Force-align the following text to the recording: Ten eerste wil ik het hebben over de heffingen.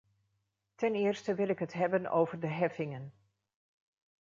Ten 0.75 0.95
eerste 0.95 1.35
wil 1.35 1.47
ik 1.47 1.59
het 1.59 1.73
hebben 1.73 2.11
over 2.11 2.39
de 2.39 2.47
heffingen. 2.47 3.13